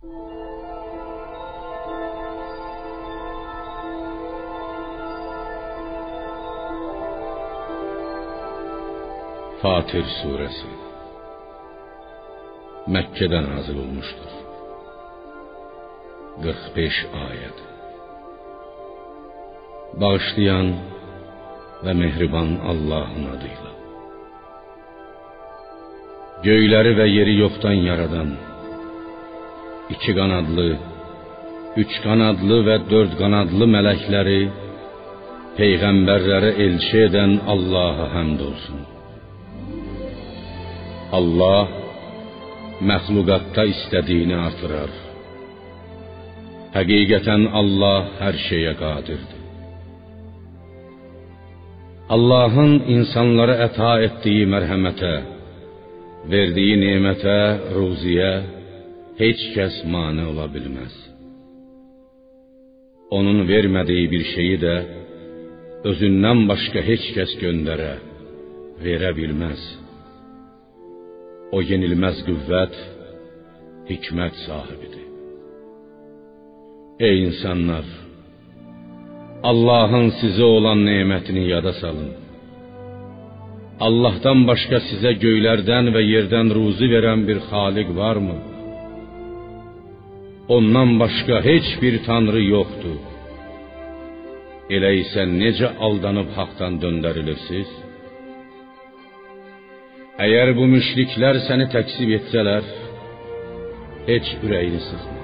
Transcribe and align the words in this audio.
Fatir 0.00 0.12
suresi 10.22 10.66
Mekke'den 12.86 13.56
nazil 13.56 13.78
olmuştur. 13.78 14.30
45 16.42 16.92
ayet. 17.14 17.54
Bağışlayan 20.00 20.74
ve 21.84 21.92
mehriban 21.92 22.58
Allah'ın 22.66 23.24
adıyla. 23.24 23.70
Göyleri 26.42 26.96
ve 26.96 27.08
yeri 27.08 27.38
yoktan 27.38 27.72
yaradan, 27.72 28.49
iki 29.94 30.14
kanadlı, 30.14 30.68
üç 31.76 31.92
kanadlı 32.02 32.66
ve 32.66 32.90
dört 32.90 33.18
kanadlı 33.18 33.66
melekleri, 33.66 34.50
peygamberleri 35.56 36.50
elçi 36.64 36.98
eden 37.08 37.32
Allah'a 37.52 38.06
həmd 38.16 38.40
olsun. 38.50 38.80
Allah 41.18 41.66
məxluqatda 42.90 43.62
istədiyini 43.74 44.36
artırar. 44.46 44.92
Həqiqətən 46.76 47.42
Allah 47.60 48.00
hər 48.22 48.36
şeyə 48.46 48.74
qadirdir. 48.82 49.40
Allahın 52.14 52.72
insanlara 52.94 53.56
əta 53.66 53.90
etdiyi 54.06 54.46
mərhəmətə, 54.54 55.14
verdiyi 56.32 56.76
nemətə, 56.84 57.38
ruziyə 57.76 58.32
heç 59.20 59.40
kəs 59.54 59.76
mane 59.92 60.22
ola 60.30 60.46
bilməz. 60.54 60.94
Onun 63.16 63.38
vermədiyi 63.52 64.06
bir 64.14 64.24
şeyi 64.34 64.56
də 64.64 64.76
özündən 65.90 66.44
başqa 66.50 66.80
heç 66.90 67.04
kəs 67.16 67.32
göndərə, 67.42 67.94
verə 68.84 69.10
bilməz. 69.18 69.62
O 71.56 71.58
yenilməz 71.70 72.22
qüvvət, 72.28 72.76
hikmət 73.90 74.36
sahibidir. 74.46 75.06
Ey 77.08 77.16
insanlar, 77.26 77.86
Allahın 79.50 80.10
sizə 80.20 80.46
olan 80.56 80.84
nemətini 80.84 81.46
yada 81.48 81.72
salın. 81.80 82.10
Allahdan 83.86 84.44
başqa 84.50 84.82
sizə 84.90 85.14
göylərdən 85.24 85.88
və 85.94 86.02
yerdən 86.12 86.52
ruzi 86.56 86.88
verən 86.94 87.24
bir 87.28 87.38
xaliq 87.50 87.94
varmı? 87.96 88.38
Ondan 90.56 90.90
başqa 91.00 91.36
heç 91.48 91.68
bir 91.82 91.94
tanrı 92.06 92.42
yoxdur. 92.54 92.98
Elə 94.74 94.90
isə 95.02 95.22
necə 95.40 95.68
aldanıb 95.86 96.30
haqdan 96.38 96.78
döndərilirsiniz? 96.82 97.70
Əgər 100.24 100.50
bu 100.58 100.64
müşriklər 100.72 101.38
səni 101.46 101.66
təksib 101.74 102.10
etsələr, 102.18 102.64
heç 104.08 104.30
ürəyini 104.46 104.80
sıxma. 104.88 105.18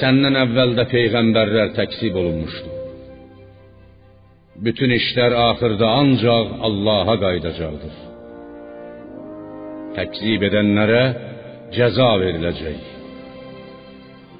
Səndən 0.00 0.40
əvvəl 0.44 0.74
də 0.78 0.86
peyğəmbərlər 0.94 1.70
təksib 1.78 2.18
olunmuşdu. 2.22 2.72
Bütün 4.66 4.96
işlər 4.98 5.38
axırda 5.44 5.92
ancaq 6.00 6.50
Allaha 6.70 7.14
qayıdacaqdır. 7.24 7.94
Təksib 10.00 10.48
edənlərə 10.50 11.04
cəza 11.78 12.10
veriləcək. 12.24 12.93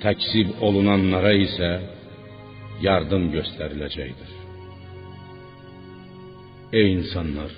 Təksib 0.05 0.49
olunanlara 0.67 1.33
isə 1.47 1.71
yardım 2.85 3.31
göstəriləcəkdir. 3.37 4.33
Ey 6.79 6.89
insanlar, 6.99 7.53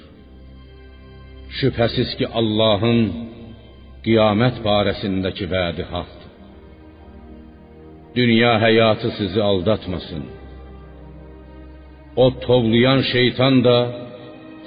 şübhəsiz 1.58 2.10
ki 2.18 2.26
Allahın 2.40 3.00
qiyamət 4.06 4.62
barəsindəki 4.68 5.46
vədi 5.54 5.84
haqdır. 5.92 6.32
Dünya 8.18 8.54
həyatı 8.66 9.08
sizi 9.18 9.40
aldatmasın. 9.50 10.24
O 12.24 12.26
tovlayan 12.46 13.00
şeytan 13.12 13.54
da 13.66 13.78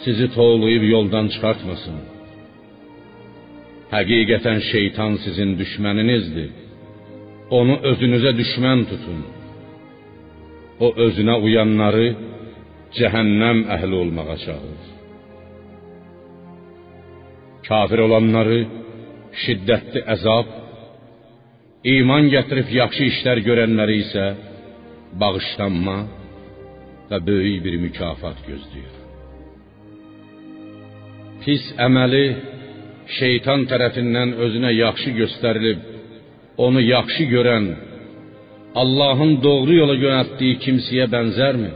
sizi 0.03 0.27
tovlayıb 0.37 0.83
yoldan 0.95 1.27
çıxartmasın. 1.33 1.97
Həqiqətən 3.95 4.59
şeytan 4.71 5.13
sizin 5.25 5.49
düşməninizdir. 5.61 6.49
Onu 7.57 7.79
özünüzə 7.91 8.33
düşmən 8.37 8.83
tutun. 8.89 9.21
O 10.85 10.87
özünə 11.05 11.35
uyanları 11.45 12.07
cəhənnəm 12.97 13.63
əhli 13.75 13.95
olmağa 14.01 14.35
çağırır. 14.45 14.85
Kafir 17.67 17.99
olanları 18.05 18.59
şiddətli 19.43 20.05
əzab, 20.15 20.53
iman 21.95 22.29
gətirib 22.33 22.69
yaxşı 22.81 23.09
işlər 23.11 23.41
görənləri 23.49 23.97
isə 24.03 24.29
bağışlanma 25.21 25.97
və 27.09 27.19
böyük 27.27 27.59
bir 27.65 27.75
mükafat 27.85 28.39
gözləyir. 28.47 28.95
Pis 31.43 31.65
əməli 31.87 32.25
şeytan 33.19 33.65
tərəfindən 33.71 34.35
özünə 34.45 34.71
yaxşı 34.75 35.13
göstərilib, 35.21 35.88
onu 36.65 36.81
yaxşı 36.93 37.25
görən, 37.35 37.65
Allahın 38.81 39.33
doğru 39.45 39.73
yola 39.81 39.95
yönəltdiyi 40.03 40.59
kimsəyə 40.63 41.07
bənzərmi? 41.13 41.71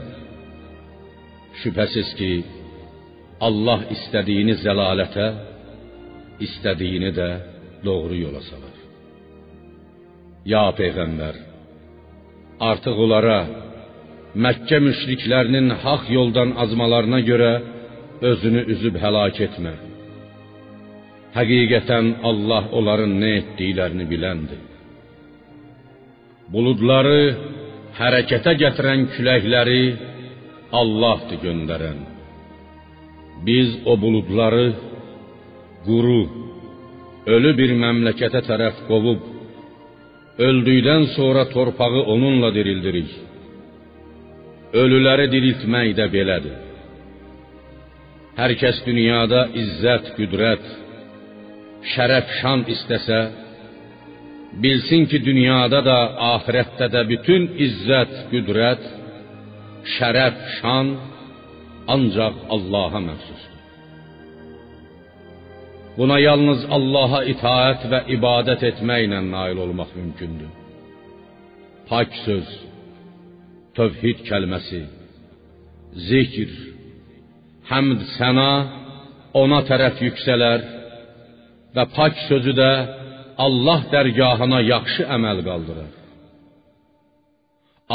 Şübhəsiz 1.61 2.09
ki, 2.19 2.31
Allah 3.47 3.81
istədiyini 3.95 4.55
zəlalətə, 4.65 5.27
istədiyini 6.45 7.11
də 7.19 7.29
doğru 7.87 8.15
yola 8.25 8.41
salar. 8.49 8.75
Ya 10.53 10.65
peyğəmbər, 10.79 11.35
artıq 12.71 12.97
onlara 13.05 13.39
Məkkə 14.43 14.79
müşriklərinin 14.81 15.67
haqq 15.83 16.07
yoldan 16.17 16.55
azmalarına 16.63 17.19
görə 17.29 17.51
özünü 18.29 18.63
üzüb 18.73 18.95
həlak 19.03 19.37
etmə. 19.45 19.73
Həqiqətən 21.37 22.07
Allah 22.29 22.63
onların 22.77 23.13
nə 23.21 23.29
etdiklərini 23.41 24.07
biləndir. 24.09 24.72
Buludları 26.51 27.19
hərəkətə 27.97 28.55
gətirən 28.59 29.05
küləkləri 29.15 29.83
Allahdır 30.73 31.39
göndərən. 31.43 31.99
Biz 33.47 33.69
o 33.85 33.95
buludları 34.01 34.65
quru, 35.85 36.23
ölü 37.35 37.51
bir 37.59 37.75
məmləkətə 37.83 38.41
tərəf 38.49 38.83
qovub, 38.89 39.21
öldükdən 40.47 41.07
sonra 41.15 41.45
torpağı 41.53 42.03
onunla 42.13 42.49
dirildirik. 42.55 43.11
Ölüləri 44.73 45.29
diriltmək 45.31 45.93
də 45.99 46.07
belədir. 46.15 46.59
Hər 48.33 48.55
kəs 48.57 48.79
dünyada 48.87 49.45
izzət, 49.63 50.15
qüdrət, 50.17 50.63
şərəf, 51.93 52.31
şan 52.39 52.63
istəsə, 52.73 53.19
bilsin 54.61 55.05
ki, 55.09 55.17
dünyada 55.29 55.79
da, 55.89 55.97
axirətdə 56.33 56.87
də 56.95 57.01
bütün 57.13 57.47
izzət, 57.65 58.13
qüdrət, 58.31 58.83
şərəf, 59.95 60.37
şan 60.57 60.93
ancaq 61.95 62.35
Allaha 62.55 62.99
məxsusdur. 63.09 63.53
Buna 65.97 66.17
yalnız 66.27 66.61
Allaha 66.77 67.19
itaət 67.33 67.81
və 67.91 67.99
ibadət 68.15 68.63
etməklə 68.71 69.19
nail 69.29 69.59
olmaq 69.65 69.91
mümkündür. 69.99 70.51
Pak 71.89 72.15
söz, 72.23 72.47
tövhid 73.77 74.23
kəlməsi, 74.29 74.81
zikr, 76.09 76.53
həmd 77.69 78.01
səna 78.15 78.49
ona 79.43 79.61
tərəf 79.69 80.01
yüksələr 80.07 80.65
və 81.75 81.85
pak 81.95 82.17
sözü 82.29 82.53
də 82.57 82.71
Allah 83.37 83.81
dərgahına 83.93 84.59
yaxşı 84.73 85.03
əməl 85.15 85.39
qaldırar. 85.47 85.91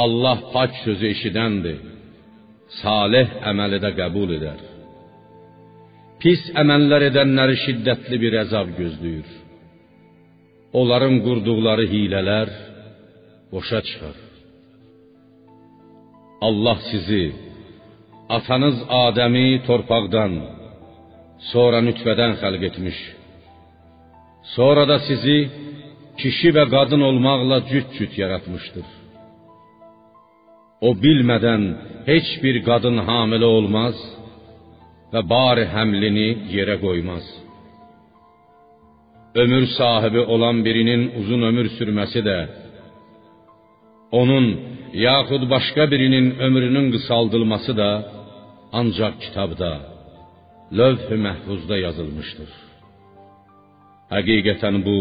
Allah 0.02 0.38
pak 0.54 0.72
sözü 0.84 1.06
eşidəndir, 1.14 1.78
salih 2.82 3.28
əməli 3.50 3.78
də 3.84 3.90
qəbul 4.00 4.34
edər. 4.38 4.60
Pis 6.22 6.42
əməllər 6.62 7.08
edənləri 7.10 7.56
şiddətli 7.64 8.16
bir 8.24 8.38
əzab 8.44 8.72
gözləyir. 8.78 9.28
Onların 10.78 11.20
qurduqları 11.26 11.86
hilələr 11.92 12.48
boşa 13.52 13.80
çıxar. 13.88 14.16
Allah 16.46 16.78
sizi 16.90 17.24
atanız 18.36 18.76
Adəmi 19.04 19.48
torpaqdan, 19.68 20.32
sonra 21.52 21.78
nütfədən 21.88 22.32
xəlq 22.42 22.62
etmiş. 22.70 22.98
Sonra 24.56 24.84
da 24.90 24.98
sizi 25.08 25.38
kişi 26.20 26.50
və 26.56 26.64
qadın 26.74 27.02
olmaqla 27.08 27.58
cüt-cüt 27.70 28.12
yaratmışdır. 28.22 28.86
O 30.88 30.90
bilmədən 31.04 31.62
heç 32.10 32.28
bir 32.42 32.56
qadın 32.68 32.98
hamilə 33.08 33.48
olmaz 33.58 33.96
və 35.12 35.20
bari 35.32 35.64
həmlini 35.74 36.28
yerə 36.54 36.76
qoymaz. 36.84 37.26
Ömür 39.42 39.64
sahibi 39.78 40.22
olan 40.34 40.56
birinin 40.66 41.02
uzun 41.20 41.42
ömür 41.50 41.66
sürməsi 41.78 42.20
də 42.28 42.38
onun 44.20 44.46
yaxud 45.08 45.42
başqa 45.54 45.84
birinin 45.92 46.26
ömrünün 46.46 46.86
qısaldılması 46.94 47.72
da 47.82 47.90
ancaq 48.80 49.14
kitabda, 49.24 49.70
lövh-i 50.78 51.16
məhfuzda 51.26 51.76
yazılmışdır. 51.86 52.67
Həqiqətən 54.14 54.76
bu 54.86 54.98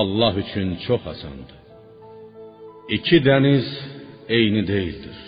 Allah 0.00 0.34
üçün 0.44 0.68
çox 0.86 1.02
asandır. 1.12 1.60
İki 2.96 3.18
dəniz 3.28 3.66
eyni 4.36 4.62
deyildir. 4.72 5.18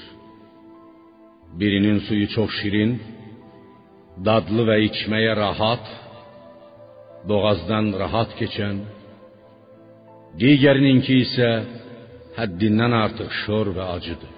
Birinin 1.59 1.99
suyu 2.07 2.27
çox 2.37 2.51
şirin, 2.61 2.93
dadlı 4.27 4.63
və 4.71 4.77
içməyə 4.89 5.33
rahat, 5.45 5.85
boğazdan 7.29 7.87
rahat 8.03 8.31
keçən, 8.41 8.77
digərininki 10.41 11.17
isə 11.25 11.51
həddindən 12.39 12.93
artıq 13.05 13.31
şor 13.43 13.67
və 13.77 13.85
acıdır. 13.97 14.35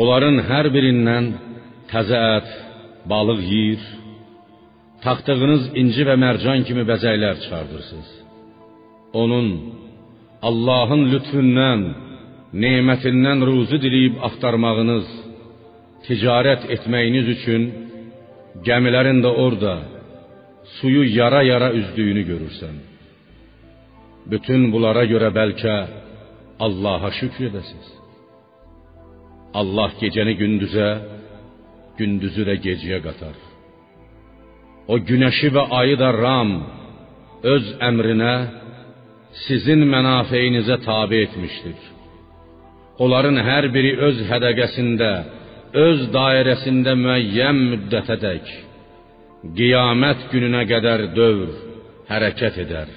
Onların 0.00 0.36
hər 0.50 0.66
birindən 0.74 1.26
təzə 1.90 2.18
ət, 2.38 2.48
balıq 3.10 3.40
yeyir, 3.52 3.82
taxtığınız 5.04 5.62
inci 5.80 6.02
və 6.08 6.16
mərcan 6.24 6.64
kimi 6.66 6.84
bəzəklər 6.90 7.36
çıxardırsınız. 7.42 8.10
Onun 9.22 9.48
Allahın 10.48 11.02
lütfündən, 11.12 11.80
nemətindən 12.62 13.44
ruzu 13.48 13.78
diləyib 13.84 14.18
axtarmağınız, 14.28 15.06
ticarət 16.06 16.68
etməyiniz 16.74 17.30
üçün 17.36 17.62
gəmilərin 18.66 19.22
də 19.24 19.30
orada 19.44 19.74
suyu 20.78 21.04
yara-yara 21.18 21.72
üzdüyünü 21.80 22.22
görürsən. 22.30 22.76
Bütün 24.32 24.68
bunlara 24.72 25.04
görə 25.12 25.30
bəlkə 25.40 25.76
Allaha 26.66 27.10
şükr. 27.20 27.54
Allah 29.60 29.90
gecəni 30.02 30.34
gündüzə, 30.42 30.88
gündüzü 31.98 32.42
də 32.48 32.56
gecəyə 32.66 32.98
qatar. 33.06 33.47
O 34.88 34.96
günəşi 35.08 35.50
və 35.56 35.64
ayı 35.80 35.96
da 36.00 36.10
Ram 36.16 36.52
öz 37.54 37.66
əmrinə 37.88 38.34
sizin 39.46 39.84
mənafeyinizə 39.92 40.78
tabe 40.84 41.20
etmişdir. 41.26 41.80
Onların 43.04 43.36
hər 43.48 43.68
biri 43.74 43.92
öz 44.08 44.22
hədəqəsində, 44.30 45.10
öz 45.86 46.00
dairəsində 46.16 46.94
müəyyən 47.04 47.60
müddətədək 47.72 48.48
qiyamət 49.58 50.24
gününə 50.32 50.64
qədər 50.72 51.04
dövr 51.18 51.52
hərəkət 52.08 52.58
edər. 52.64 52.88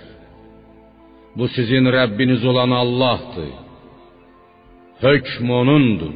Bu 1.38 1.48
sizin 1.56 1.86
Rəbbiniz 1.98 2.44
olan 2.52 2.72
Allahdır. 2.84 3.52
Hökm 5.04 5.52
onundur. 5.60 6.16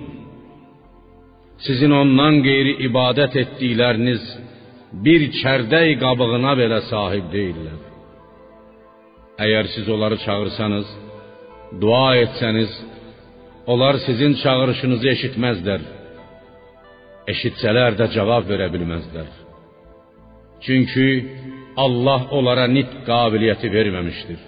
Sizin 1.65 1.91
ondan 2.01 2.41
qeyri 2.47 2.73
ibadət 2.87 3.37
etdikləriniz 3.43 4.23
bir 5.05 5.21
çərdək 5.39 5.89
qabığına 6.03 6.53
belə 6.61 6.79
sahib 6.91 7.25
deyillər. 7.35 7.79
Əgər 9.45 9.65
siz 9.73 9.89
onları 9.89 10.17
çağırsanız, 10.25 10.87
dua 11.81 12.15
etsəniz, 12.23 12.71
onlar 13.67 13.95
sizin 14.05 14.33
çağırışınızı 14.43 15.07
eşitməzlər. 15.15 15.81
Eşitsələr 17.33 17.97
də 17.99 18.05
cavab 18.15 18.45
verə 18.51 18.67
bilməzlər. 18.73 19.29
Çünki 20.65 21.07
Allah 21.85 22.21
onlara 22.37 22.67
nitq 22.77 23.01
qabiliyyəti 23.09 23.67
verməmişdir. 23.77 24.39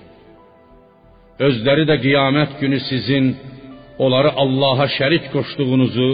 Özləri 1.48 1.86
də 1.90 1.98
qiyamət 2.06 2.51
günü 2.62 2.80
sizin 2.90 3.25
onları 4.04 4.31
Allaha 4.44 4.88
şərik 4.98 5.25
qoşduğunuzu, 5.33 6.12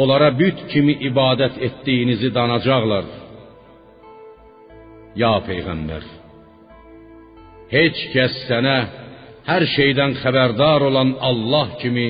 onlara 0.00 0.30
büt 0.40 0.58
kimi 0.72 0.94
ibadət 1.08 1.54
etdiyinizi 1.66 2.34
danacaqlar. 2.34 3.04
Ya 5.16 5.32
peyğəmbər, 5.46 6.04
heç 7.72 8.00
kəs 8.12 8.34
sənə 8.48 8.76
hər 9.46 9.64
şeydən 9.74 10.18
xəbərdar 10.20 10.84
olan 10.90 11.14
Allah 11.28 11.70
kimi 11.80 12.06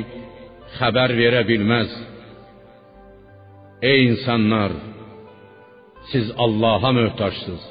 xəbər 0.78 1.14
verə 1.20 1.42
bilməz. 1.50 1.92
Ey 3.90 4.08
insanlar, 4.10 4.72
siz 6.10 6.32
Allaha 6.44 6.90
möhtacsınız. 6.98 7.64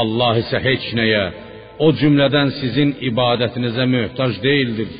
Allah 0.00 0.40
isə 0.42 0.58
heç 0.68 0.88
nəyə, 0.98 1.24
o 1.84 1.92
cümlədən 2.00 2.50
sizin 2.60 2.90
ibadətinizə 3.10 3.86
möhtac 3.94 4.40
deyildir. 4.46 4.90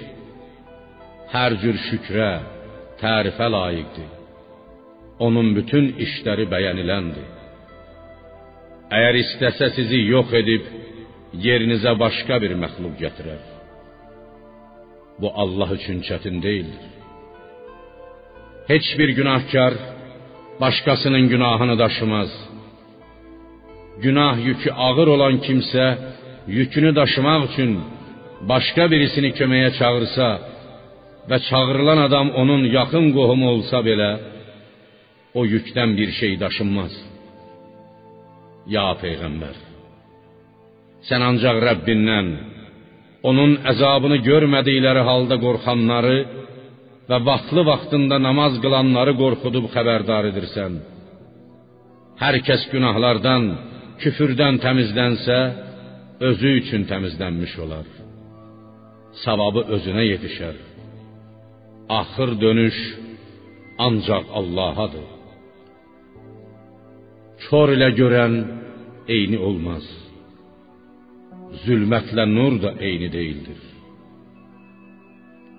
Hər 1.35 1.57
cür 1.63 1.81
şükrə, 1.89 2.31
tərifə 3.03 3.51
layiqdir. 3.57 4.13
Onun 5.27 5.51
bütün 5.59 5.91
işləri 6.07 6.47
bəyəniləndir. 6.55 7.38
Əgər 8.88 9.17
istəsə 9.20 9.69
sizi 9.76 9.99
yox 10.08 10.32
edib 10.40 10.69
yerinizə 11.44 11.93
başqa 12.00 12.38
bir 12.43 12.55
məxluq 12.62 12.94
gətirər. 13.02 13.40
Bu 15.20 15.29
Allah 15.43 15.75
üçün 15.79 15.99
çətin 16.08 16.37
deyildir. 16.46 16.85
Heç 18.70 18.87
bir 18.99 19.11
günahkar 19.19 19.75
başqasının 20.61 21.25
günahını 21.32 21.79
daşımaz. 21.79 22.31
Günah 24.05 24.35
yükü 24.49 24.70
ağır 24.87 25.08
olan 25.14 25.37
kimsə 25.46 25.87
yükünü 26.58 26.91
daşımaq 27.00 27.43
üçün 27.49 27.73
başqa 28.52 28.84
birisini 28.93 29.31
köməyə 29.38 29.70
çağırsa 29.79 30.29
və 31.29 31.38
çağırılan 31.49 32.00
adam 32.06 32.26
onun 32.41 32.62
yaxın 32.79 33.06
qohumu 33.17 33.46
olsa 33.55 33.79
belə 33.88 34.11
o 35.38 35.41
yükdən 35.55 35.91
bir 35.99 36.11
şey 36.20 36.32
daşınmaz. 36.44 36.93
Ya 38.69 38.91
peyğəmbər 39.00 39.56
Sən 41.09 41.23
ancaq 41.25 41.61
Rəbbindən 41.65 42.29
onun 43.29 43.55
əzabını 43.72 44.19
görmədikləri 44.27 45.03
halda 45.08 45.39
qorxanları 45.44 46.19
və 47.08 47.19
vaxtlı 47.29 47.65
vaxtında 47.70 48.19
namaz 48.29 48.58
qılanları 48.63 49.15
qorxudub 49.22 49.70
xəbərdar 49.75 50.29
edirsən. 50.31 50.79
Hər 52.22 52.37
kəs 52.46 52.67
günahlardan, 52.72 53.44
küfürdən 54.03 54.60
təmizlənsə, 54.65 55.39
özü 56.29 56.51
üçün 56.60 56.84
təmizlənmiş 56.91 57.55
olar. 57.65 57.87
Savabı 59.25 59.65
özünə 59.77 60.05
yetişər. 60.13 60.56
Axır 62.01 62.31
dönüş 62.43 62.77
ancaq 63.87 64.25
Allahadır. 64.39 65.08
Kör 67.46 67.72
ilə 67.77 67.91
görən 68.01 68.34
eyni 69.08 69.38
olmaz. 69.48 69.86
Zülmətlə 71.65 72.24
nur 72.29 72.58
da 72.62 72.74
eyni 72.88 73.08
deyildir. 73.12 73.60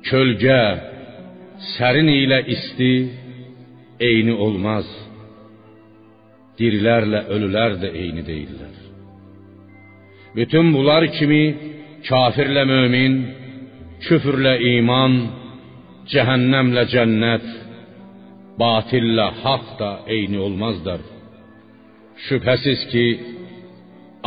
Kölgə, 0.10 0.62
sərin 1.75 2.10
ilə 2.13 2.39
isti 2.56 2.94
eyni 4.10 4.36
olmaz. 4.46 4.88
Dirilərlə 6.60 7.25
ölülər 7.36 7.77
də 7.84 7.91
eyni 8.03 8.24
deyillər. 8.27 8.75
Bütün 10.36 10.74
bunlar 10.74 11.08
kimi 11.18 11.44
kafirlə 12.08 12.63
mömin, 12.70 13.15
küfrlə 14.06 14.56
iman, 14.75 15.15
cəhənnəmlə 16.12 16.84
cənnət, 16.94 17.48
batillə 18.60 19.27
haqq 19.44 19.72
da 19.79 19.91
eyni 20.15 20.39
olmazlar. 20.48 21.01
Şübhəsiz 22.28 22.82
ki, 22.92 23.06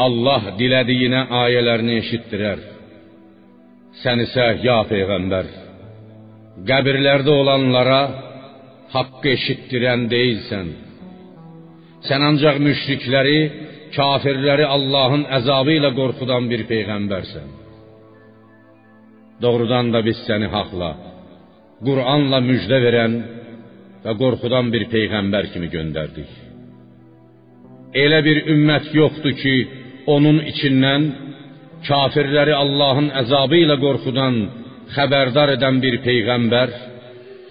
Allah 0.05 0.53
dilədiyinə 0.61 1.23
ayələrini 1.43 1.99
eşitdirər. 2.03 2.61
Sən 4.03 4.23
isə 4.25 4.47
ya 4.65 4.79
peyğəmbər, 4.89 5.49
qəbirlərdə 6.69 7.33
olanlara 7.41 8.01
haqqı 8.95 9.35
eşitdirən 9.37 10.07
deyilsən. 10.13 10.71
Sən 12.09 12.25
ancaq 12.31 12.61
müşrikləri, 12.67 13.41
kafirləri 13.97 14.67
Allahın 14.77 15.27
əzabı 15.39 15.77
ilə 15.79 15.91
qorxudan 15.99 16.49
bir 16.53 16.65
peyğəmbərsən. 16.73 17.51
Doğrudan 19.43 19.93
da 19.95 20.01
biz 20.07 20.19
səni 20.29 20.49
haqla, 20.55 20.91
Qur'anla 21.87 22.39
müjdə 22.49 22.79
verən 22.87 23.19
və 24.05 24.13
qorxudan 24.23 24.73
bir 24.75 24.87
peyğəmbər 24.95 25.51
kimi 25.53 25.69
göndərdik. 25.77 26.42
Elə 27.95 28.21
bir 28.25 28.39
ümmət 28.55 28.93
yoxdur 28.97 29.35
ki, 29.43 29.57
onun 30.15 30.39
içindən 30.51 31.09
kafirləri 31.87 32.55
Allahın 32.57 33.11
əzabı 33.23 33.59
ilə 33.65 33.77
qorxudan 33.85 34.39
xəbərdar 34.97 35.57
edən 35.57 35.81
bir 35.85 35.99
peyğəmbər 36.07 36.73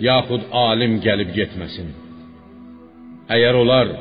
yaxud 0.10 0.48
alim 0.68 0.98
gəlib 1.06 1.34
getməsin. 1.38 1.92
Əgər 3.36 3.60
onlar 3.64 3.92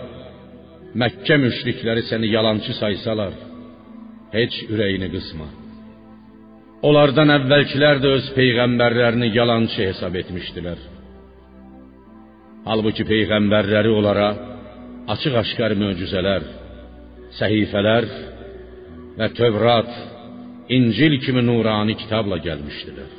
Məkkə 1.00 1.37
müşrikləri 1.38 2.02
səni 2.09 2.32
yalançı 2.32 2.73
saysalar, 2.80 3.35
heç 4.35 4.56
ürəyini 4.73 5.06
qısma. 5.12 5.47
Onlardan 6.88 7.30
əvvəlkilər 7.37 8.00
də 8.02 8.11
öz 8.16 8.30
peyğəmbərlərini 8.35 9.28
yalançı 9.37 9.85
hesab 9.90 10.16
etmişdilər. 10.23 10.80
Halbuki 12.66 13.06
peyğəmbərləri 13.12 13.92
onlara 13.99 14.28
açıq-aşkar 15.12 15.74
möcüzələr, 15.82 16.44
səhifələr 17.38 18.06
və 19.18 19.28
Tövrat, 19.38 19.90
İncil 20.76 21.16
kimi 21.24 21.42
nurani 21.46 21.96
kitabla 21.98 22.38
gəlmişdilər. 22.46 23.10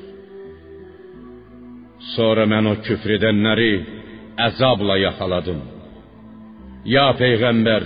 Sonra 2.15 2.45
mən 2.53 2.69
o 2.71 2.75
küfr 2.86 3.17
edənləri 3.17 3.71
əzabla 4.48 4.95
yaxaladım. 5.05 5.60
Ya 6.95 7.10
peyğəmbər, 7.19 7.83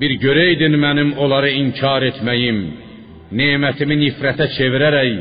bir 0.00 0.12
görəydin 0.24 0.78
mənim 0.84 1.12
onları 1.22 1.50
inkar 1.60 2.06
etməyim, 2.10 2.60
nemətimi 3.40 3.98
nifrətə 4.04 4.48
çevirərək 4.56 5.12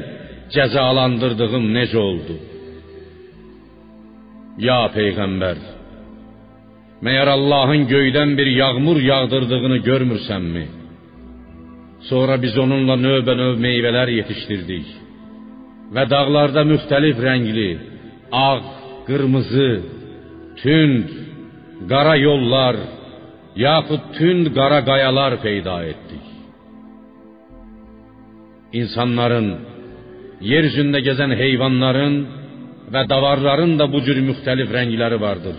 cəzalandırdığım 0.55 1.65
necə 1.77 1.99
oldu? 1.99 2.37
Ya 4.61 4.83
peyğəmbər, 4.95 5.57
məyər 7.05 7.29
Allahın 7.37 7.83
göydən 7.93 8.29
bir 8.39 8.47
yağmur 8.61 8.97
yağdırdığını 9.11 9.77
görmürsənmi? 9.89 10.65
Sonra 12.09 12.35
biz 12.43 12.53
onunla 12.63 12.95
növbə-növ 13.05 13.55
meyvələr 13.65 14.09
yetişdirdik 14.19 14.87
və 15.95 16.03
dağlarda 16.13 16.63
müxtəlif 16.71 17.17
rəngli, 17.27 17.71
ağ, 18.31 18.59
qırmızı, 19.07 19.71
tünd, 20.61 21.09
qara 21.91 22.15
yollar, 22.27 22.75
yaxud 23.65 24.03
tünd 24.17 24.45
qara 24.57 24.79
qayalar 24.89 25.33
peyda 25.45 25.75
etdik. 25.91 26.25
İnsanların, 28.79 29.47
yer 30.51 30.63
üzündə 30.69 30.99
gəzən 31.07 31.35
heyvanların 31.41 32.15
və 32.93 33.03
davarların 33.11 33.77
da 33.79 33.85
bu 33.93 34.01
cür 34.05 34.17
müxtəlif 34.29 34.69
rəngləri 34.77 35.19
vardır. 35.25 35.57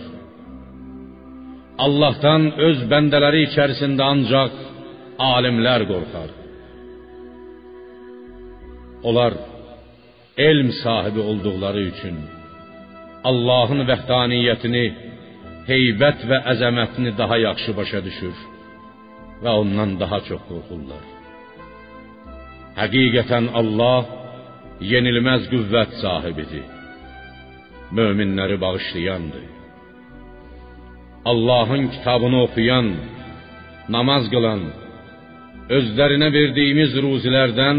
Allahdan 1.83 2.43
öz 2.67 2.85
bəndələri 2.91 3.41
içərisində 3.49 4.03
ancaq 4.13 4.53
alimlər 5.19 5.83
qorxar. 5.89 6.29
Onlar 9.07 9.33
elm 10.49 10.69
sahibi 10.83 11.21
olduqları 11.29 11.81
üçün 11.91 12.17
Allahın 13.29 13.81
vəhdaniyyətini, 13.89 14.85
heybət 15.71 16.23
və 16.29 16.37
əzəmətini 16.53 17.11
daha 17.17 17.37
yaxşı 17.47 17.73
başa 17.79 18.03
düşür 18.07 18.37
və 19.43 19.51
ondan 19.61 19.97
daha 20.01 20.19
çox 20.27 20.41
qorxurlar. 20.51 21.03
Həqiqətən 22.79 23.49
Allah 23.59 24.05
yenilməz 24.93 25.49
qüvvət 25.53 25.99
sahibidir. 26.03 26.65
Möminləri 27.97 28.57
bağışlayandır. 28.61 29.54
Allahın 31.31 31.83
kitabını 31.93 32.37
oxuyan, 32.45 32.87
namaz 33.95 34.23
qılan, 34.33 34.61
özlərinə 35.77 36.29
verdiyimiz 36.37 36.91
ruzilərdən 37.05 37.77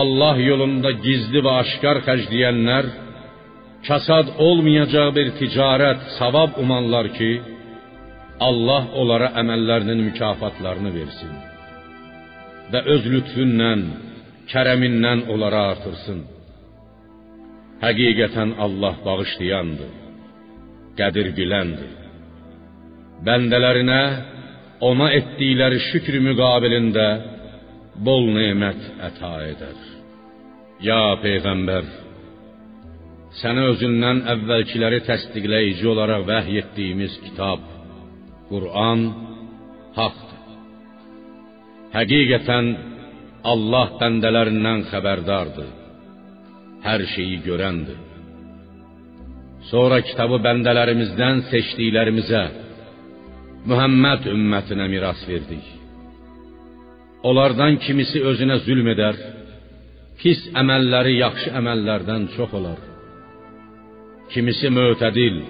Allah 0.00 0.36
yolunda 0.50 0.90
gizli 1.06 1.40
və 1.46 1.52
aşkar 1.62 2.02
xərcləyənlər, 2.08 2.86
kasad 3.88 4.32
olmayacaq 4.48 5.08
bir 5.18 5.28
ticarət, 5.40 6.00
savab 6.18 6.58
umanlar 6.62 7.08
ki, 7.18 7.32
Allah 8.48 8.84
onlara 9.00 9.32
əməllərinin 9.40 10.00
mükafatlarını 10.10 10.90
versin 11.00 11.36
və 12.72 12.80
öz 12.92 13.04
lütfündən, 13.12 13.82
kərəmindən 14.50 15.28
onlara 15.32 15.60
artırsın. 15.72 16.24
Həqiqətən 17.84 18.56
Allah 18.64 18.96
bağışlayandır, 19.06 19.92
qədir 20.98 21.30
biləndir. 21.38 22.05
Bəndələrinə 23.24 24.00
ona 24.84 25.08
etdikləri 25.16 25.78
şükr 25.90 26.18
müqabilində 26.26 27.06
bol 28.04 28.26
nemət 28.36 28.82
əta 29.08 29.32
edər. 29.52 29.78
Ya 30.84 31.00
peyğəmbər, 31.22 31.86
sənə 33.40 33.70
özündən 33.72 34.20
əvvəlkiləri 34.34 35.00
təsdiqləyici 35.08 35.88
olaraq 35.88 36.26
vəhy 36.28 36.58
etdiyimiz 36.62 37.16
kitab 37.24 37.64
Quran 38.50 39.06
haqdır. 39.96 40.42
Həqiqətən 41.96 42.68
Allah 43.52 43.88
bəndələrindən 44.02 44.84
xəbərdardır. 44.90 45.72
Hər 46.84 47.02
şeyi 47.14 47.40
görəndir. 47.48 47.98
Sonra 49.70 50.02
kitabı 50.04 50.36
bəndələrimizdən 50.44 51.46
seçdiklərimizə 51.50 52.44
Muhammed 53.66 54.28
ümmətinə 54.30 54.86
miras 54.90 55.22
verdik. 55.26 55.64
Onlardan 57.26 57.80
kimisi 57.82 58.20
özünə 58.30 58.60
zülm 58.66 58.86
edər, 58.92 59.16
pis 60.20 60.44
əməlləri 60.60 61.16
yaxşı 61.16 61.50
əməllərdən 61.60 62.28
çox 62.36 62.54
olar. 62.58 62.78
Kimisi 64.30 64.70
mötədil, 64.76 65.40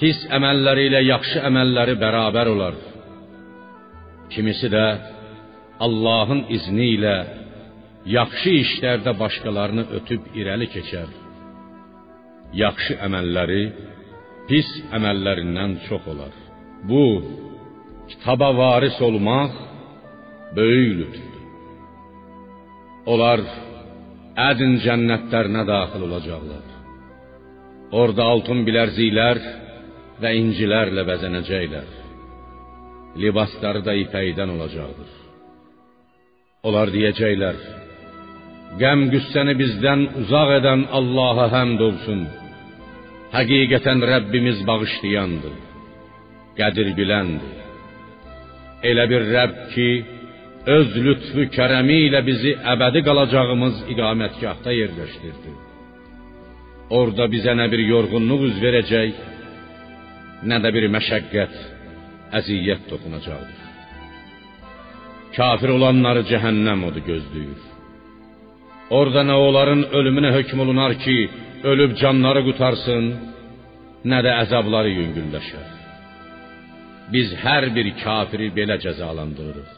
pis 0.00 0.22
əməlləri 0.38 0.88
ilə 0.88 1.04
yaxşı 1.10 1.44
əməlləri 1.50 1.98
bərabər 2.00 2.52
olar. 2.54 2.80
Kimisi 4.32 4.72
də 4.72 4.86
Allahın 5.84 6.46
izni 6.56 6.90
ilə 6.96 7.16
yaxşı 8.18 8.56
işlərdə 8.64 9.12
başqalarını 9.20 9.88
ötüb 10.00 10.32
irəli 10.40 10.72
keçər. 10.72 11.08
Yaxşı 12.64 13.00
əməlləri 13.04 13.64
pis 14.48 14.68
əməllərindən 14.96 15.82
çox 15.88 16.14
olar. 16.14 16.47
Bu 16.84 17.22
kitaba 18.08 18.56
varis 18.56 19.02
olmaq 19.02 19.50
böyük 20.56 20.98
lütfdür. 20.98 21.44
Onlar 23.06 23.40
ədin 24.50 24.74
cənnətlərinə 24.84 25.64
daxil 25.66 26.02
olacaqlar. 26.08 26.66
Orada 28.00 28.24
altın 28.32 28.64
bilərziklər 28.68 29.38
və 30.22 30.34
incilərlə 30.42 31.02
bəzənəcəklər. 31.10 31.88
Libasları 33.22 33.82
da 33.86 33.94
ipəkdən 34.04 34.50
olacaqdır. 34.56 35.10
Onlar 36.68 36.92
deyəcəklər: 36.94 37.56
Qəm 38.80 39.06
qüssəni 39.12 39.54
bizdən 39.62 40.04
uzaq 40.22 40.50
edən 40.58 40.84
Allaha 40.98 41.46
həmd 41.54 41.80
olsun. 41.88 42.20
Həqiqətən 43.32 44.04
Rəbbimiz 44.12 44.60
bağışlayandır, 44.68 45.56
qədir 46.58 46.92
biləndir. 46.98 47.56
Elə 48.90 49.04
bir 49.10 49.24
Rəbb 49.34 49.56
ki, 49.72 49.88
öz 50.76 50.90
lütfü 51.04 51.46
kərəmi 51.56 51.98
ilə 52.08 52.20
bizi 52.26 52.52
əbədi 52.74 53.02
qalacağımız 53.06 53.76
iqamətgahda 53.94 54.74
yerləşdirdi. 54.80 55.54
Orada 56.98 57.26
bizə 57.34 57.54
nə 57.58 57.66
bir 57.72 57.82
yorğunluq 57.92 58.44
üz 58.48 58.60
verəcək, 58.64 59.22
nə 60.50 60.58
də 60.64 60.72
bir 60.76 60.88
məşəqqət, 60.96 61.56
əziyyət 62.40 62.86
toxunacaqdır. 62.90 63.64
Kafir 65.36 65.74
olanları 65.76 66.24
cəhənnəm 66.30 66.86
odu 66.88 67.02
gözləyir. 67.10 67.64
Orada 68.98 69.22
nə 69.28 69.36
onların 69.46 69.82
ölümünə 69.98 70.30
hökm 70.38 70.62
olunar 70.64 70.94
ki, 71.04 71.16
ölüb 71.70 71.96
canları 72.00 72.44
qutarsın, 72.48 73.10
nə 74.10 74.22
də 74.24 74.38
əzabları 74.44 74.94
yüngülləşər. 75.00 75.77
Biz 77.12 77.28
hər 77.44 77.64
bir 77.76 77.86
kafiri 78.02 78.48
belə 78.58 78.76
cəzalandırırıq. 78.84 79.70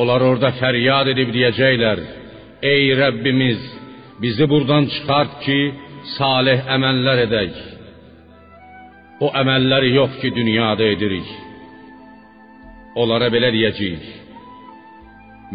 Onlar 0.00 0.20
orada 0.30 0.50
fəryad 0.60 1.08
edib 1.14 1.32
deyəcəklər: 1.36 1.98
Ey 2.72 2.84
Rəbbimiz, 3.00 3.60
bizi 4.22 4.44
buradan 4.50 4.84
çıxart 4.92 5.34
ki, 5.44 5.58
salih 6.16 6.60
əməllər 6.76 7.24
edək. 7.26 7.58
O 9.24 9.32
əməlləri 9.40 9.94
yox 9.96 10.20
ki, 10.20 10.30
dünyada 10.38 10.84
edirik. 10.94 11.28
Onlara 13.00 13.30
belə 13.34 13.50
deyəcəyik: 13.56 14.06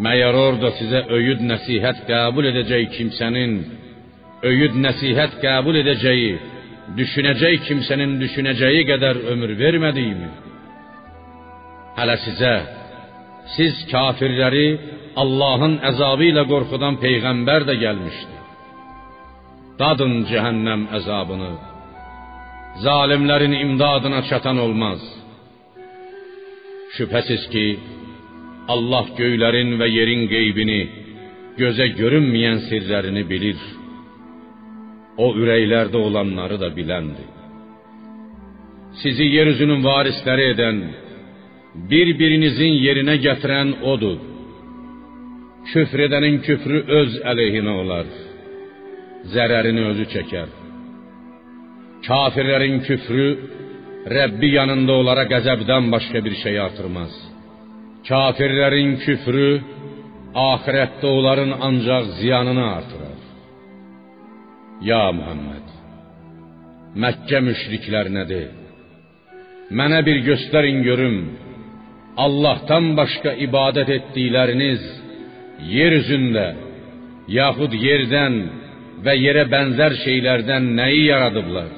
Məyər 0.04 0.34
orada 0.46 0.72
sizə 0.80 1.04
öyüd 1.16 1.44
nəsihət 1.50 2.02
qəbul 2.10 2.50
edəcək 2.50 2.90
kimsənin 2.96 3.52
öyüd 4.50 4.74
nəsihət 4.84 5.38
qəbul 5.44 5.78
edəcəyi, 5.82 6.32
düşünəcək 6.98 7.64
kimsənin 7.68 8.18
düşünəcəyi 8.20 8.82
qədər 8.90 9.20
ömür 9.32 9.54
vermədiyimi? 9.60 10.30
Hələ 11.98 12.16
sizə 12.26 12.54
siz 13.56 13.84
kafirləri 13.90 14.68
Allahın 15.22 15.78
əzabı 15.90 16.30
ilə 16.32 16.44
qorxudan 16.50 16.98
peyğəmbər 17.04 17.66
də 17.68 17.74
gəlmişdi. 17.84 18.36
Dadın 19.80 20.14
cəhənnəm 20.30 20.82
əzabını. 20.98 21.52
Zalimlərin 22.84 23.54
imdadına 23.64 24.20
çatan 24.30 24.58
olmaz. 24.64 25.00
Şübhəsiz 26.96 27.46
ki, 27.52 27.66
Allah 28.74 29.06
göylərin 29.18 29.74
və 29.80 29.88
yerin 29.98 30.26
qeybini, 30.30 30.80
gözə 31.60 31.86
görünməyən 32.00 32.60
sirlərini 32.68 33.24
bilir. 33.30 33.58
O 35.16 35.30
ürəklərdə 35.38 35.98
olanları 36.08 36.58
da 36.58 36.68
biləndir. 36.74 37.30
Sizi 39.02 39.26
yeryüzünün 39.36 39.82
varisləri 39.84 40.44
edən, 40.54 40.78
bir-birinizin 41.90 42.74
yerinə 42.86 43.16
gətirən 43.26 43.70
odur. 43.92 44.18
Küfr 45.72 46.04
edənin 46.06 46.40
küfrü 46.46 46.82
öz 47.00 47.18
əleyhinə 47.30 47.74
olar. 47.82 48.10
Zərərini 49.34 49.86
özü 49.90 50.06
çəkər. 50.14 50.48
Kafirlərin 52.06 52.82
küfrü 52.86 53.28
Rəbbi 54.16 54.50
yanında 54.58 54.92
onlara 55.00 55.24
qəzəbdən 55.32 55.86
başqa 55.94 56.20
bir 56.26 56.34
şey 56.42 56.58
artırmaz. 56.66 57.14
Kafirlərin 58.08 58.98
küfrü 59.04 59.48
axirətdə 60.50 61.06
onların 61.18 61.52
ancaq 61.68 62.04
ziyanını 62.18 62.64
artırar. 62.76 63.13
Ya 64.84 65.04
Muhammed, 65.16 65.68
Məkkə 67.00 67.38
müşriklərinə 67.46 68.24
de: 68.28 68.42
Mənə 69.78 70.02
bir 70.04 70.18
göstərin 70.28 70.82
görüm. 70.84 71.16
Allah'tan 72.24 72.90
başqa 72.98 73.32
ibadət 73.46 73.94
etdikləriniz 73.96 74.84
yer 75.76 75.96
üzündə 76.00 76.44
yaxud 77.38 77.72
yerdən 77.86 78.36
və 79.06 79.16
yerə 79.22 79.48
bənzər 79.54 79.96
şeylərdən 80.04 80.70
nəyi 80.78 81.02
yaradıblar? 81.08 81.72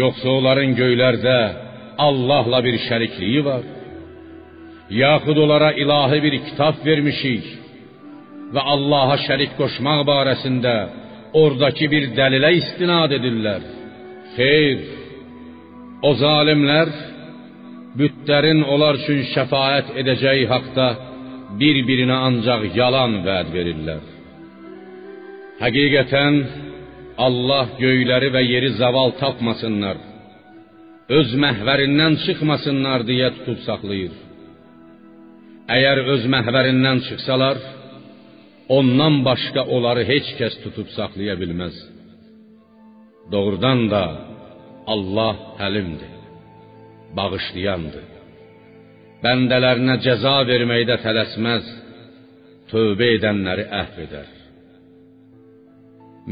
Yoxsa 0.00 0.32
onların 0.38 0.74
göylərdə 0.80 1.38
Allahla 2.08 2.64
bir 2.64 2.80
şərikliyi 2.88 3.44
var? 3.44 3.64
Yaxud 5.04 5.36
onlara 5.44 5.74
ilahi 5.82 6.18
bir 6.26 6.42
kitab 6.48 6.80
vermişik 6.88 7.46
və 8.54 8.70
Allaha 8.74 9.20
şərik 9.28 9.52
qoşmaq 9.60 10.06
barəsində 10.10 10.76
oradakı 11.32 11.86
bir 11.92 12.04
dəlilə 12.18 12.50
istinad 12.60 13.12
edirlər. 13.18 13.62
Xeyr, 14.36 14.80
o 16.08 16.10
zalimlər 16.22 16.90
bütlərin 17.98 18.60
onlar 18.72 18.98
üçün 19.00 19.22
şəfaət 19.34 19.94
edəcəyi 20.02 20.44
haqda 20.52 20.88
bir-birinə 21.60 22.18
yalan 22.80 23.20
vəd 23.26 23.52
verirlər. 23.56 24.02
Həqiqətən 25.62 26.34
Allah 27.26 27.66
göyləri 27.80 28.28
və 28.34 28.42
yeri 28.44 28.70
zaval 28.80 29.14
tapmasınlar, 29.22 29.96
öz 31.18 31.30
məhvərindən 31.44 32.18
çıxmasınlar 32.24 33.06
deyə 33.08 33.30
tutub 33.38 33.62
saxlayır. 33.68 34.12
Əgər 35.76 36.02
öz 36.14 36.26
məhvərindən 36.34 37.00
çıxsalar, 37.08 37.56
ondan 38.68 39.14
başqa 39.28 39.62
onları 39.74 40.02
heç 40.12 40.26
kəs 40.38 40.54
tutub 40.62 40.88
saxlaya 40.96 41.36
bilməz. 41.42 41.76
Doğrudan 43.32 43.80
da 43.92 44.04
Allah 44.94 45.34
həlimdir, 45.60 46.14
bağışlayandır. 47.16 48.06
Bəndələrinə 49.24 49.96
cəza 50.04 50.36
verməkdə 50.50 50.96
tələsməz, 51.04 51.64
tövbə 52.70 53.08
edənləri 53.16 53.64
əhv 53.82 53.96
edər. 54.06 54.28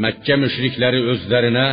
Məkkə 0.04 0.36
müşrikləri 0.42 1.00
özlərinə 1.12 1.66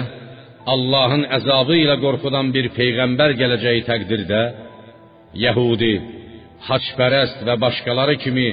Allahın 0.73 1.23
əzabı 1.37 1.75
ilə 1.83 1.95
qorxudan 2.03 2.51
bir 2.55 2.67
peyğəmbər 2.77 3.33
gələcəyi 3.41 3.81
təqdirdə 3.89 4.41
Yəhudi, 5.43 5.93
haçpərəst 6.67 7.41
və 7.47 7.55
başqaları 7.65 8.17
kimi 8.23 8.47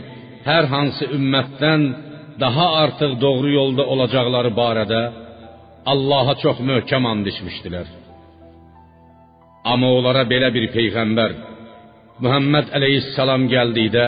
hər 0.48 0.64
hansı 0.72 1.04
ümmətdən 1.16 1.82
daha 2.44 2.66
artıq 2.82 3.12
doğru 3.24 3.48
yolda 3.58 3.84
olacaqları 3.92 4.52
barədə 4.62 5.02
Allaha 5.92 6.34
çox 6.42 6.58
möhkəm 6.70 7.04
and 7.12 7.26
içmişdilər. 7.32 7.86
Amma 9.72 9.88
onlara 9.98 10.24
belə 10.32 10.48
bir 10.56 10.66
peyğəmbər 10.76 11.30
Muhammed 12.24 12.66
əleyhissalam 12.76 13.42
gəldikdə 13.54 14.04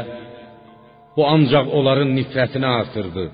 bu 1.17 1.23
ancaq 1.35 1.67
onların 1.79 2.11
nifrətini 2.19 2.69
artırdı. 2.79 3.25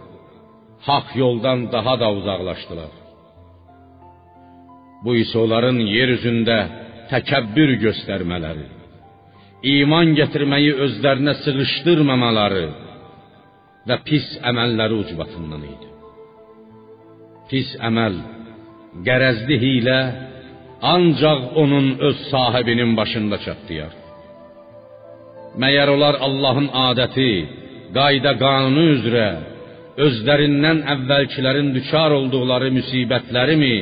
Haq 0.89 1.09
yoldan 1.23 1.59
daha 1.75 1.95
da 2.03 2.09
uzaqlaşdılar. 2.19 2.93
Bu 5.05 5.13
isə 5.23 5.37
onların 5.45 5.79
yer 5.97 6.09
üzündə 6.17 6.59
təkəbbür 7.13 7.71
göstərmələri, 7.85 8.67
iman 9.77 10.09
gətirməyi 10.19 10.73
özlərinə 10.85 11.35
sığışdırmamaları 11.45 12.67
və 13.89 13.99
pis 14.07 14.27
əməlləri 14.51 15.01
ucbatından 15.03 15.67
idi. 15.67 15.91
Pis 17.51 17.69
əməl, 17.89 18.17
qərəzli 19.07 19.59
hiylə 19.63 20.01
ancaq 20.95 21.57
onun 21.63 21.87
öz 22.09 22.17
sahibinin 22.31 22.97
başında 22.99 23.39
çatdıyar. 23.45 23.95
Məyər 25.63 25.89
onlar 25.95 26.19
Allahın 26.27 26.69
adəti, 26.89 27.31
qayda 27.97 28.33
qanunu 28.43 28.85
üzrə 28.97 29.29
özlərindən 30.07 30.83
əvvəlkilərin 30.95 31.71
düçar 31.77 32.13
olduqları 32.19 32.69
müsibətlərimi, 32.79 33.77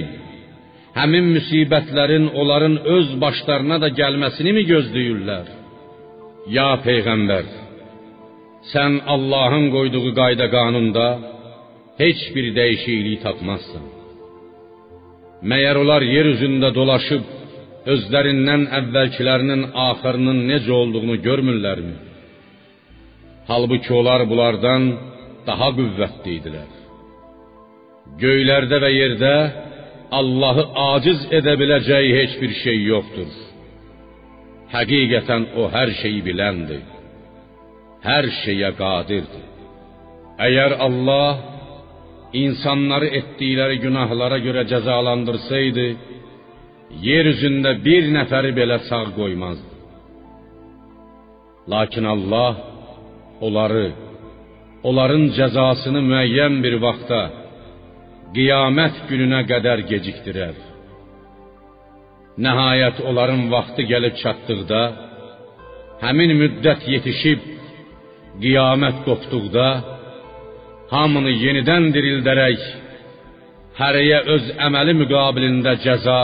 həmin 0.98 1.32
müsibətlərin 1.36 2.28
onların 2.40 2.76
öz 2.96 3.08
başlarına 3.24 3.80
da 3.84 3.90
gəlməsini 4.00 4.52
mi 4.54 4.62
gözləyirlər? 4.70 5.46
Ya 6.56 6.68
peyğəmbər, 6.86 7.46
sən 8.72 8.92
Allahın 9.14 9.66
qoyduğu 9.74 10.08
qayda 10.20 10.46
qanunda 10.56 11.06
heç 12.02 12.20
bir 12.34 12.46
dəyişiklik 12.58 13.20
tapmazsan. 13.26 13.84
Məyər 15.50 15.76
onlar 15.82 16.02
yer 16.16 16.26
üzündə 16.34 16.70
dolaşıb 16.78 17.24
özlərindən 17.92 18.62
əvvəlkilərinin 18.78 19.62
axırının 19.88 20.40
necə 20.50 20.72
olduğunu 20.80 21.16
görmürlərmi? 21.26 21.96
Halbuki 23.50 23.92
onlar 24.00 24.20
bunlardan 24.30 24.82
daha 25.48 25.68
qüvvətli 25.78 26.30
idilər. 26.38 26.70
Göylərdə 28.22 28.76
və 28.84 28.90
yerdə 29.00 29.34
Allahı 30.20 30.64
aciz 30.94 31.20
edə 31.38 31.54
biləcəyi 31.60 32.10
heç 32.20 32.32
bir 32.42 32.52
şey 32.62 32.78
yoxdur. 32.92 33.30
Həqiqətən 34.74 35.42
o 35.60 35.68
hər 35.76 35.92
şeyi 36.00 36.20
biləndir. 36.28 36.93
Hər 38.04 38.26
şeyə 38.42 38.70
qadirdir. 38.76 39.44
Əgər 40.46 40.74
Allah 40.86 41.36
insanları 42.36 43.08
etdikləri 43.20 43.78
günahlara 43.84 44.38
görə 44.46 44.64
cəzalandırsaydı, 44.72 45.86
yer 47.06 47.30
üzündə 47.32 47.72
bir 47.86 48.10
nəfəri 48.16 48.50
belə 48.58 48.78
sağ 48.88 49.06
qoymazdı. 49.18 49.70
Lakin 51.72 52.04
Allah 52.14 52.52
onları, 53.46 53.86
onların 54.88 55.24
cəzasını 55.38 56.02
müəyyən 56.10 56.60
bir 56.64 56.76
vaxta, 56.84 57.22
qiyamət 58.36 59.00
gününə 59.08 59.40
qədər 59.48 59.86
gecikdirər. 59.92 60.54
Nəhayət 62.44 63.00
onların 63.08 63.48
vaxtı 63.54 63.88
gəlib 63.92 64.20
çatdıqda, 64.22 64.82
həmin 66.04 66.36
müddət 66.42 66.88
yetişib 66.94 67.40
qiyamət 68.42 69.02
qopduqda 69.06 69.68
hamını 70.94 71.32
yenidən 71.44 71.90
dirildərək 71.96 72.64
hərəyə 73.80 74.18
öz 74.34 74.50
əməli 74.66 74.94
müqabilində 75.02 75.76
cəza 75.84 76.20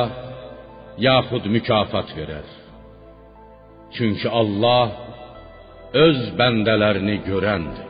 yaxud 1.09 1.46
mükafat 1.55 2.11
verər. 2.18 2.49
Çünki 3.94 4.29
Allah 4.40 4.88
öz 6.07 6.20
bəndələrini 6.38 7.16
görəndir. 7.29 7.89